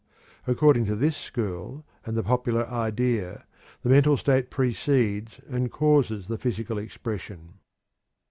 [0.47, 3.45] According to this school, and the popular idea,
[3.83, 7.59] the mental state precedes and causes the physical expression.